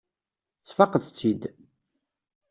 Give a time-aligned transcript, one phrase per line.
[0.61, 1.41] Tesfaqeḍ-tt-id.